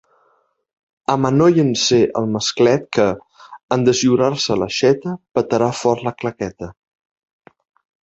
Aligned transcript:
Amanollen-se 1.15 1.99
el 2.21 2.31
masclet 2.37 2.89
que, 2.99 3.07
en 3.77 3.87
deslliurar-se 3.91 4.59
l'aixeta, 4.65 5.17
petarà 5.39 5.73
fort 5.85 6.11
la 6.11 6.19
claqueta! 6.23 6.77